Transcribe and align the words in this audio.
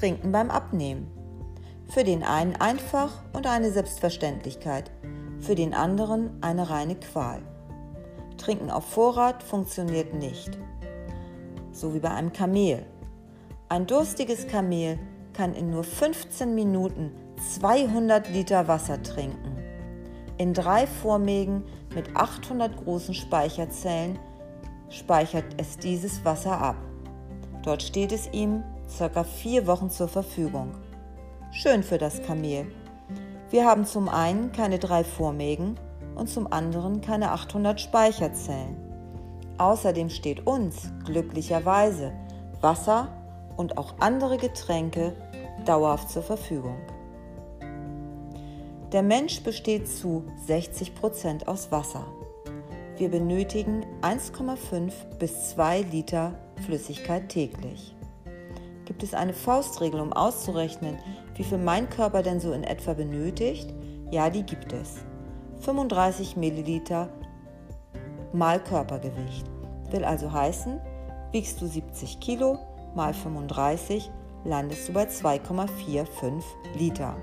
Trinken 0.00 0.32
beim 0.32 0.50
Abnehmen. 0.50 1.08
Für 1.90 2.04
den 2.04 2.22
einen 2.22 2.56
einfach 2.56 3.12
und 3.34 3.46
eine 3.46 3.70
Selbstverständlichkeit, 3.70 4.90
für 5.40 5.54
den 5.54 5.74
anderen 5.74 6.38
eine 6.40 6.70
reine 6.70 6.94
Qual. 6.94 7.42
Trinken 8.38 8.70
auf 8.70 8.86
Vorrat 8.86 9.42
funktioniert 9.42 10.14
nicht. 10.14 10.58
So 11.70 11.92
wie 11.92 11.98
bei 11.98 12.08
einem 12.08 12.32
Kamel. 12.32 12.86
Ein 13.68 13.86
durstiges 13.86 14.46
Kamel 14.46 14.98
kann 15.34 15.52
in 15.52 15.68
nur 15.68 15.84
15 15.84 16.54
Minuten 16.54 17.12
200 17.60 18.30
Liter 18.30 18.68
Wasser 18.68 19.02
trinken. 19.02 19.58
In 20.38 20.54
drei 20.54 20.86
Vormägen 20.86 21.64
mit 21.94 22.16
800 22.16 22.74
großen 22.84 23.12
Speicherzellen 23.12 24.18
speichert 24.88 25.44
es 25.58 25.76
dieses 25.76 26.24
Wasser 26.24 26.58
ab. 26.58 26.76
Dort 27.62 27.82
steht 27.82 28.12
es 28.12 28.32
ihm 28.32 28.64
circa 28.90 29.24
vier 29.24 29.66
Wochen 29.66 29.90
zur 29.90 30.08
Verfügung. 30.08 30.72
Schön 31.52 31.82
für 31.82 31.98
das 31.98 32.22
Kamel. 32.22 32.66
Wir 33.50 33.64
haben 33.64 33.84
zum 33.84 34.08
einen 34.08 34.52
keine 34.52 34.78
drei 34.78 35.04
Vormägen 35.04 35.78
und 36.14 36.28
zum 36.28 36.52
anderen 36.52 37.00
keine 37.00 37.32
800 37.32 37.80
Speicherzellen. 37.80 38.76
Außerdem 39.58 40.08
steht 40.10 40.46
uns 40.46 40.90
glücklicherweise 41.04 42.12
Wasser 42.60 43.08
und 43.56 43.78
auch 43.78 43.94
andere 44.00 44.36
Getränke 44.38 45.14
dauerhaft 45.64 46.10
zur 46.10 46.22
Verfügung. 46.22 46.78
Der 48.92 49.02
Mensch 49.02 49.42
besteht 49.42 49.88
zu 49.88 50.24
60 50.46 50.94
Prozent 50.94 51.46
aus 51.46 51.70
Wasser. 51.70 52.06
Wir 52.96 53.08
benötigen 53.08 53.84
1,5 54.02 54.92
bis 55.18 55.50
2 55.50 55.82
Liter 55.82 56.34
Flüssigkeit 56.64 57.28
täglich. 57.28 57.94
Gibt 58.90 59.04
es 59.04 59.14
eine 59.14 59.32
Faustregel, 59.32 60.00
um 60.00 60.12
auszurechnen, 60.12 60.98
wie 61.36 61.44
viel 61.44 61.58
mein 61.58 61.88
Körper 61.88 62.24
denn 62.24 62.40
so 62.40 62.52
in 62.52 62.64
etwa 62.64 62.92
benötigt? 62.92 63.72
Ja, 64.10 64.30
die 64.30 64.42
gibt 64.42 64.72
es. 64.72 64.96
35 65.60 66.36
Milliliter 66.36 67.08
mal 68.32 68.60
Körpergewicht. 68.60 69.46
Will 69.92 70.04
also 70.04 70.32
heißen, 70.32 70.80
wiegst 71.30 71.60
du 71.60 71.68
70 71.68 72.18
Kilo 72.18 72.58
mal 72.96 73.14
35, 73.14 74.10
landest 74.44 74.88
du 74.88 74.92
bei 74.92 75.04
2,45 75.04 76.42
Liter. 76.76 77.16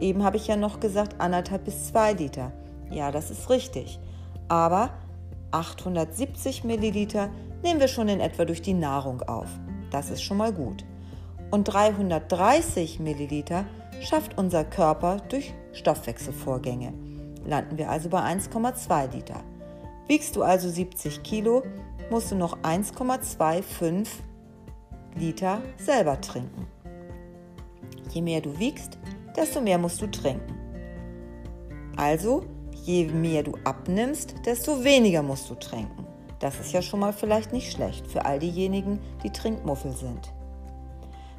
Eben 0.00 0.24
habe 0.24 0.38
ich 0.38 0.46
ja 0.46 0.56
noch 0.56 0.80
gesagt, 0.80 1.20
anderthalb 1.20 1.66
bis 1.66 1.88
zwei 1.88 2.14
Liter. 2.14 2.50
Ja, 2.90 3.12
das 3.12 3.30
ist 3.30 3.50
richtig. 3.50 4.00
Aber 4.48 4.88
870 5.50 6.64
Milliliter 6.64 7.28
nehmen 7.62 7.78
wir 7.78 7.88
schon 7.88 8.08
in 8.08 8.20
etwa 8.20 8.46
durch 8.46 8.62
die 8.62 8.72
Nahrung 8.72 9.20
auf. 9.20 9.48
Das 9.90 10.08
ist 10.08 10.22
schon 10.22 10.38
mal 10.38 10.50
gut. 10.50 10.82
Und 11.54 11.66
330 11.66 12.98
Milliliter 12.98 13.64
schafft 14.00 14.36
unser 14.36 14.64
Körper 14.64 15.18
durch 15.28 15.54
Stoffwechselvorgänge. 15.72 16.92
Landen 17.46 17.78
wir 17.78 17.90
also 17.90 18.08
bei 18.08 18.22
1,2 18.22 19.12
Liter. 19.12 19.40
Wiegst 20.08 20.34
du 20.34 20.42
also 20.42 20.68
70 20.68 21.22
Kilo, 21.22 21.62
musst 22.10 22.32
du 22.32 22.34
noch 22.34 22.58
1,25 22.62 24.08
Liter 25.14 25.62
selber 25.76 26.20
trinken. 26.20 26.66
Je 28.10 28.20
mehr 28.20 28.40
du 28.40 28.58
wiegst, 28.58 28.98
desto 29.36 29.60
mehr 29.60 29.78
musst 29.78 30.02
du 30.02 30.08
trinken. 30.08 30.58
Also, 31.96 32.42
je 32.82 33.06
mehr 33.06 33.44
du 33.44 33.52
abnimmst, 33.62 34.44
desto 34.44 34.82
weniger 34.82 35.22
musst 35.22 35.48
du 35.48 35.54
trinken. 35.54 36.04
Das 36.40 36.58
ist 36.58 36.72
ja 36.72 36.82
schon 36.82 36.98
mal 36.98 37.12
vielleicht 37.12 37.52
nicht 37.52 37.70
schlecht 37.70 38.08
für 38.08 38.24
all 38.24 38.40
diejenigen, 38.40 38.98
die 39.22 39.30
Trinkmuffel 39.30 39.92
sind. 39.92 40.34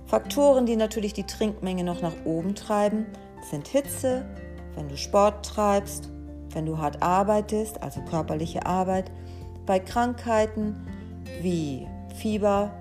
Faktoren, 0.06 0.66
die 0.66 0.75
natürlich 0.75 1.14
die 1.14 1.25
Trinkmenge 1.25 1.84
noch 1.84 2.02
nach 2.02 2.14
oben 2.25 2.56
treiben, 2.56 3.08
sind 3.50 3.67
Hitze, 3.67 4.25
wenn 4.75 4.88
du 4.88 4.97
Sport 4.97 5.46
treibst, 5.46 6.09
wenn 6.52 6.66
du 6.66 6.78
hart 6.78 7.02
arbeitest, 7.02 7.81
also 7.81 8.02
körperliche 8.02 8.66
Arbeit, 8.66 9.12
bei 9.66 9.79
Krankheiten 9.79 10.88
wie 11.41 11.88
Fieber, 12.16 12.72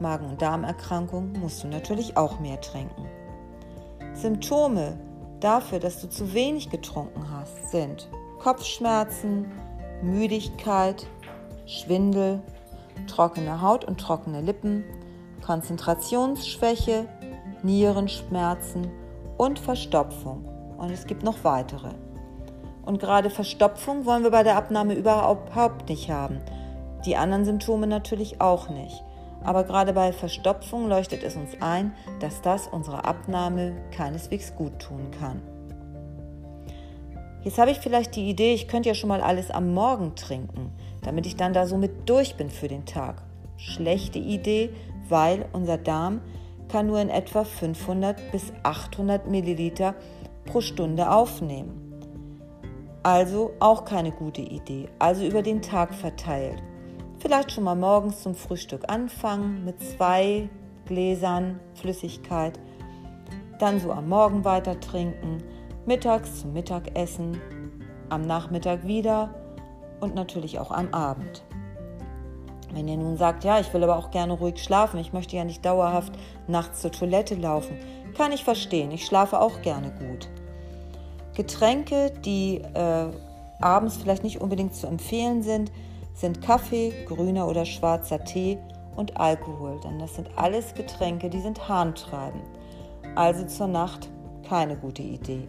Magen- 0.00 0.28
und 0.30 0.42
Darmerkrankung 0.42 1.32
musst 1.40 1.62
du 1.62 1.68
natürlich 1.68 2.16
auch 2.16 2.40
mehr 2.40 2.60
trinken. 2.60 3.06
Symptome 4.14 4.98
dafür, 5.40 5.78
dass 5.78 6.00
du 6.00 6.08
zu 6.08 6.34
wenig 6.34 6.70
getrunken 6.70 7.30
hast, 7.30 7.70
sind 7.70 8.08
Kopfschmerzen, 8.40 9.46
Müdigkeit, 10.02 11.06
Schwindel, 11.66 12.42
trockene 13.06 13.60
Haut 13.62 13.84
und 13.84 13.98
trockene 13.98 14.40
Lippen, 14.40 14.84
Konzentrationsschwäche, 15.46 17.06
Nierenschmerzen 17.62 18.90
und 19.36 19.60
Verstopfung. 19.60 20.44
Und 20.76 20.90
es 20.90 21.06
gibt 21.06 21.22
noch 21.22 21.44
weitere. 21.44 21.90
Und 22.84 22.98
gerade 22.98 23.30
Verstopfung 23.30 24.06
wollen 24.06 24.24
wir 24.24 24.32
bei 24.32 24.42
der 24.42 24.56
Abnahme 24.56 24.94
überhaupt 24.94 25.88
nicht 25.88 26.10
haben. 26.10 26.40
Die 27.04 27.16
anderen 27.16 27.44
Symptome 27.44 27.86
natürlich 27.86 28.40
auch 28.40 28.68
nicht. 28.70 29.04
Aber 29.44 29.62
gerade 29.62 29.92
bei 29.92 30.12
Verstopfung 30.12 30.88
leuchtet 30.88 31.22
es 31.22 31.36
uns 31.36 31.50
ein, 31.60 31.92
dass 32.18 32.42
das 32.42 32.66
unserer 32.66 33.04
Abnahme 33.04 33.76
keineswegs 33.92 34.52
gut 34.56 34.80
tun 34.80 35.12
kann. 35.20 35.40
Jetzt 37.44 37.58
habe 37.58 37.70
ich 37.70 37.78
vielleicht 37.78 38.16
die 38.16 38.28
Idee, 38.28 38.52
ich 38.52 38.66
könnte 38.66 38.88
ja 38.88 38.96
schon 38.96 39.08
mal 39.08 39.20
alles 39.20 39.52
am 39.52 39.72
Morgen 39.72 40.16
trinken, 40.16 40.72
damit 41.02 41.24
ich 41.24 41.36
dann 41.36 41.52
da 41.52 41.68
so 41.68 41.76
mit 41.76 42.08
durch 42.08 42.34
bin 42.36 42.50
für 42.50 42.66
den 42.66 42.84
Tag. 42.84 43.22
Schlechte 43.56 44.18
Idee, 44.18 44.70
weil 45.08 45.46
unser 45.52 45.78
Darm 45.78 46.20
kann 46.68 46.86
nur 46.86 47.00
in 47.00 47.08
etwa 47.08 47.44
500 47.44 48.32
bis 48.32 48.52
800 48.62 49.28
Milliliter 49.28 49.94
pro 50.44 50.60
Stunde 50.60 51.10
aufnehmen. 51.10 51.82
Also 53.02 53.52
auch 53.60 53.84
keine 53.84 54.10
gute 54.10 54.42
Idee, 54.42 54.88
also 54.98 55.24
über 55.24 55.42
den 55.42 55.62
Tag 55.62 55.94
verteilt. 55.94 56.62
Vielleicht 57.20 57.52
schon 57.52 57.64
mal 57.64 57.76
morgens 57.76 58.22
zum 58.22 58.34
Frühstück 58.34 58.90
anfangen 58.90 59.64
mit 59.64 59.80
zwei 59.80 60.48
Gläsern 60.86 61.60
Flüssigkeit, 61.74 62.58
dann 63.58 63.80
so 63.80 63.92
am 63.92 64.08
Morgen 64.08 64.44
weiter 64.44 64.78
trinken, 64.80 65.42
mittags 65.86 66.40
zum 66.40 66.52
Mittagessen, 66.52 67.40
am 68.08 68.22
Nachmittag 68.22 68.86
wieder 68.86 69.34
und 70.00 70.14
natürlich 70.14 70.58
auch 70.58 70.70
am 70.70 70.92
Abend. 70.92 71.45
Wenn 72.72 72.88
ihr 72.88 72.96
nun 72.96 73.16
sagt, 73.16 73.44
ja, 73.44 73.60
ich 73.60 73.72
will 73.72 73.84
aber 73.84 73.96
auch 73.96 74.10
gerne 74.10 74.32
ruhig 74.32 74.62
schlafen, 74.62 74.98
ich 74.98 75.12
möchte 75.12 75.36
ja 75.36 75.44
nicht 75.44 75.64
dauerhaft 75.64 76.12
nachts 76.46 76.80
zur 76.80 76.92
Toilette 76.92 77.34
laufen, 77.34 77.76
kann 78.16 78.32
ich 78.32 78.44
verstehen, 78.44 78.90
ich 78.90 79.06
schlafe 79.06 79.40
auch 79.40 79.62
gerne 79.62 79.92
gut. 79.92 80.28
Getränke, 81.34 82.12
die 82.24 82.62
äh, 82.74 83.06
abends 83.60 83.96
vielleicht 83.96 84.24
nicht 84.24 84.40
unbedingt 84.40 84.74
zu 84.74 84.86
empfehlen 84.86 85.42
sind, 85.42 85.70
sind 86.14 86.40
Kaffee, 86.40 86.92
grüner 87.06 87.46
oder 87.46 87.64
schwarzer 87.64 88.24
Tee 88.24 88.58
und 88.96 89.18
Alkohol, 89.18 89.78
denn 89.84 89.98
das 89.98 90.14
sind 90.14 90.28
alles 90.36 90.74
Getränke, 90.74 91.28
die 91.28 91.40
sind 91.40 91.68
harntreibend. 91.68 92.44
Also 93.14 93.44
zur 93.46 93.68
Nacht 93.68 94.08
keine 94.48 94.76
gute 94.76 95.02
Idee. 95.02 95.46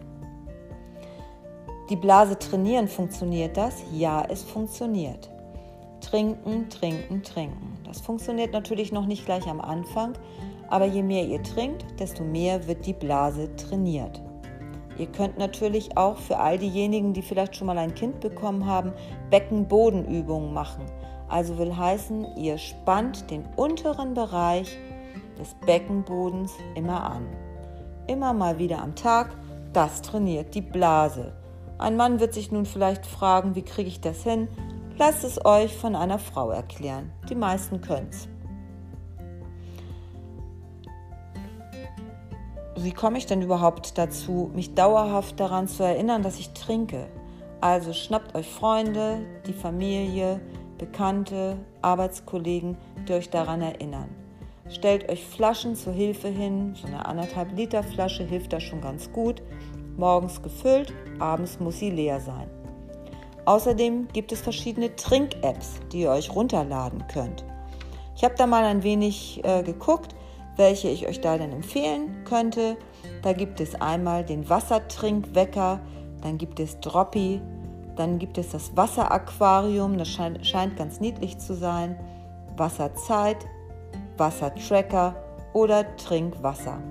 Die 1.88 1.96
Blase 1.96 2.38
trainieren, 2.38 2.86
funktioniert 2.86 3.56
das? 3.56 3.82
Ja, 3.92 4.22
es 4.28 4.42
funktioniert. 4.42 5.30
Trinken, 6.08 6.70
trinken, 6.70 7.22
trinken. 7.22 7.78
Das 7.84 8.00
funktioniert 8.00 8.54
natürlich 8.54 8.92
noch 8.92 9.04
nicht 9.04 9.26
gleich 9.26 9.46
am 9.46 9.60
Anfang, 9.60 10.14
aber 10.70 10.86
je 10.86 11.02
mehr 11.02 11.26
ihr 11.26 11.42
trinkt, 11.42 11.84
desto 12.00 12.24
mehr 12.24 12.66
wird 12.66 12.86
die 12.86 12.94
Blase 12.94 13.54
trainiert. 13.56 14.22
Ihr 14.96 15.08
könnt 15.08 15.36
natürlich 15.36 15.98
auch 15.98 16.16
für 16.16 16.38
all 16.38 16.56
diejenigen, 16.56 17.12
die 17.12 17.20
vielleicht 17.20 17.56
schon 17.56 17.66
mal 17.66 17.76
ein 17.76 17.94
Kind 17.94 18.20
bekommen 18.20 18.64
haben, 18.64 18.94
Beckenbodenübungen 19.28 20.54
machen. 20.54 20.86
Also 21.28 21.58
will 21.58 21.76
heißen, 21.76 22.38
ihr 22.38 22.56
spannt 22.56 23.30
den 23.30 23.44
unteren 23.56 24.14
Bereich 24.14 24.78
des 25.38 25.54
Beckenbodens 25.66 26.54
immer 26.74 27.02
an. 27.04 27.26
Immer 28.06 28.32
mal 28.32 28.58
wieder 28.58 28.82
am 28.82 28.94
Tag, 28.94 29.36
das 29.74 30.00
trainiert 30.00 30.54
die 30.54 30.62
Blase. 30.62 31.34
Ein 31.76 31.96
Mann 31.96 32.18
wird 32.18 32.32
sich 32.32 32.50
nun 32.50 32.64
vielleicht 32.64 33.04
fragen, 33.04 33.54
wie 33.54 33.62
kriege 33.62 33.88
ich 33.88 34.00
das 34.00 34.22
hin? 34.22 34.48
Lasst 34.98 35.24
es 35.24 35.44
euch 35.44 35.76
von 35.76 35.94
einer 35.94 36.18
Frau 36.18 36.50
erklären. 36.50 37.12
Die 37.28 37.36
meisten 37.36 37.80
können 37.80 38.08
es. 38.10 38.28
wie 42.84 42.92
komme 42.92 43.18
ich 43.18 43.26
denn 43.26 43.42
überhaupt 43.42 43.98
dazu, 43.98 44.50
mich 44.54 44.74
dauerhaft 44.74 45.40
daran 45.40 45.68
zu 45.68 45.82
erinnern, 45.82 46.22
dass 46.22 46.38
ich 46.38 46.52
trinke? 46.52 47.06
Also 47.60 47.92
schnappt 47.92 48.34
euch 48.34 48.48
Freunde, 48.48 49.20
die 49.46 49.52
Familie, 49.52 50.40
Bekannte, 50.78 51.56
Arbeitskollegen, 51.82 52.76
die 53.08 53.14
euch 53.14 53.30
daran 53.30 53.62
erinnern. 53.62 54.08
Stellt 54.68 55.08
euch 55.10 55.24
Flaschen 55.24 55.74
zur 55.74 55.92
Hilfe 55.92 56.28
hin, 56.28 56.74
so 56.80 56.86
eine 56.86 57.04
anderthalb 57.04 57.56
Liter 57.56 57.82
Flasche 57.82 58.24
hilft 58.24 58.52
da 58.52 58.60
schon 58.60 58.80
ganz 58.80 59.10
gut. 59.12 59.42
Morgens 59.96 60.40
gefüllt, 60.42 60.92
abends 61.18 61.58
muss 61.58 61.78
sie 61.78 61.90
leer 61.90 62.20
sein. 62.20 62.48
Außerdem 63.48 64.08
gibt 64.12 64.30
es 64.32 64.40
verschiedene 64.40 64.94
Trink-Apps, 64.94 65.80
die 65.90 66.02
ihr 66.02 66.10
euch 66.10 66.34
runterladen 66.34 67.06
könnt. 67.08 67.44
Ich 68.14 68.24
habe 68.24 68.34
da 68.36 68.46
mal 68.46 68.64
ein 68.64 68.82
wenig 68.82 69.42
äh, 69.44 69.62
geguckt 69.62 70.14
welche 70.58 70.88
ich 70.88 71.06
euch 71.06 71.20
da 71.20 71.38
denn 71.38 71.52
empfehlen 71.52 72.24
könnte. 72.24 72.76
Da 73.22 73.32
gibt 73.32 73.60
es 73.60 73.80
einmal 73.80 74.24
den 74.24 74.50
Wassertrinkwecker, 74.50 75.80
dann 76.20 76.36
gibt 76.36 76.60
es 76.60 76.78
Droppy, 76.80 77.40
dann 77.96 78.18
gibt 78.18 78.36
es 78.36 78.50
das 78.50 78.76
Wasseraquarium, 78.76 79.96
das 79.96 80.08
scheint, 80.08 80.44
scheint 80.44 80.76
ganz 80.76 81.00
niedlich 81.00 81.38
zu 81.38 81.54
sein, 81.54 81.98
Wasserzeit, 82.56 83.46
Wassertracker 84.16 85.14
oder 85.52 85.96
Trinkwasser. 85.96 86.82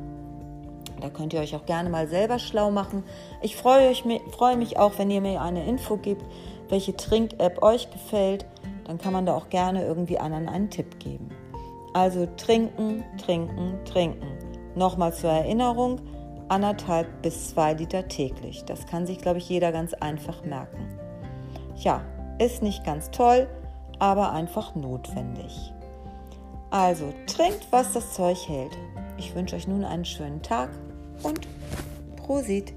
Da 1.02 1.10
könnt 1.10 1.34
ihr 1.34 1.40
euch 1.40 1.56
auch 1.56 1.66
gerne 1.66 1.90
mal 1.90 2.08
selber 2.08 2.40
schlau 2.40 2.72
machen. 2.72 3.04
Ich 3.42 3.56
freue, 3.56 3.90
euch, 3.90 4.04
freue 4.32 4.58
mich 4.58 4.78
auch, 4.78 4.94
wenn 4.98 5.12
ihr 5.12 5.22
mir 5.22 5.42
eine 5.42 5.66
Info 5.66 5.98
gibt, 5.98 6.24
welche 6.70 6.96
Trink-App 6.96 7.62
euch 7.62 7.92
gefällt. 7.92 8.46
Dann 8.86 8.98
kann 8.98 9.14
man 9.14 9.26
da 9.26 9.36
auch 9.36 9.50
gerne 9.50 9.86
irgendwie 9.86 10.18
anderen 10.18 10.50
einen 10.50 10.70
Tipp 10.70 11.00
geben. 11.00 11.30
Also 11.94 12.28
trinken, 12.38 13.04
trinken, 13.18 13.80
trinken. 13.86 14.28
Nochmal 14.76 15.14
zur 15.14 15.32
Erinnerung, 15.32 16.00
anderthalb 16.48 17.22
bis 17.22 17.50
zwei 17.50 17.74
Liter 17.74 18.08
täglich. 18.08 18.64
Das 18.66 18.86
kann 18.86 19.06
sich, 19.06 19.20
glaube 19.20 19.40
ich, 19.40 19.50
jeder 19.50 19.72
ganz 19.72 19.94
einfach 19.94 20.44
merken. 20.44 20.88
Ja, 21.76 22.02
ist 22.40 22.62
nicht 22.62 22.84
ganz 22.84 23.12
toll, 23.12 23.48
aber 24.00 24.32
einfach 24.32 24.76
notwendig. 24.76 25.74
Also 26.70 27.14
trinkt, 27.28 27.68
was 27.72 27.94
das 27.94 28.14
Zeug 28.14 28.48
hält. 28.48 28.78
Ich 29.18 29.34
wünsche 29.36 29.56
euch 29.56 29.68
nun 29.68 29.84
einen 29.84 30.06
schönen 30.06 30.42
Tag 30.42 30.70
und 31.24 31.48
Prosit! 32.16 32.74